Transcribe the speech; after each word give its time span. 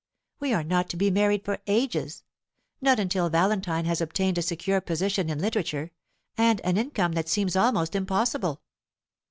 We 0.39 0.51
are 0.51 0.63
not 0.63 0.89
to 0.89 0.97
be 0.97 1.11
married 1.11 1.45
for 1.45 1.59
ages 1.67 2.23
not 2.81 2.99
until 2.99 3.29
Valentine 3.29 3.85
has 3.85 4.01
obtained 4.01 4.39
a 4.39 4.41
secure 4.41 4.81
position 4.81 5.29
in 5.29 5.37
literature, 5.37 5.91
and 6.35 6.59
an 6.61 6.77
income 6.77 7.11
that 7.11 7.29
seems 7.29 7.55
almost 7.55 7.93
impossible. 7.93 8.63